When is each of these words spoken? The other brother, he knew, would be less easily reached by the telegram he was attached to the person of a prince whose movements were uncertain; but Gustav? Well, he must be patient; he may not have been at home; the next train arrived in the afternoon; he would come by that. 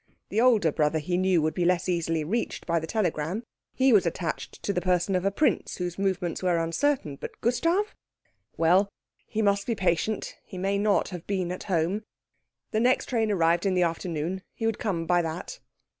The 0.29 0.41
other 0.41 0.71
brother, 0.71 0.97
he 0.97 1.15
knew, 1.15 1.43
would 1.43 1.53
be 1.53 1.63
less 1.63 1.87
easily 1.87 2.23
reached 2.23 2.65
by 2.65 2.79
the 2.79 2.87
telegram 2.87 3.43
he 3.75 3.93
was 3.93 4.07
attached 4.07 4.63
to 4.63 4.73
the 4.73 4.81
person 4.81 5.13
of 5.15 5.25
a 5.25 5.29
prince 5.29 5.75
whose 5.77 5.99
movements 5.99 6.41
were 6.41 6.57
uncertain; 6.57 7.17
but 7.17 7.39
Gustav? 7.39 7.93
Well, 8.57 8.89
he 9.27 9.43
must 9.43 9.67
be 9.67 9.75
patient; 9.75 10.39
he 10.43 10.57
may 10.57 10.79
not 10.79 11.09
have 11.09 11.27
been 11.27 11.51
at 11.51 11.65
home; 11.65 12.01
the 12.71 12.79
next 12.79 13.09
train 13.09 13.29
arrived 13.29 13.63
in 13.63 13.75
the 13.75 13.83
afternoon; 13.83 14.41
he 14.55 14.65
would 14.65 14.79
come 14.79 15.05
by 15.05 15.21
that. 15.21 15.59